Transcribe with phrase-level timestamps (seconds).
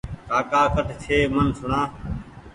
[0.29, 1.81] ڪاڪا ڪٺ ڇي ميٚن سوڻا